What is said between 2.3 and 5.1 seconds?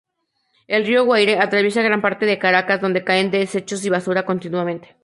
Caracas, donde caen desechos y basura continuamente.